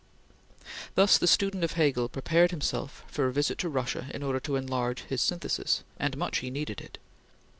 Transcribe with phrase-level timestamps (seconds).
[0.95, 4.55] Thus the student of Hegel prepared himself for a visit to Russia in order to
[4.55, 6.97] enlarge his "synthesis" and much he needed it!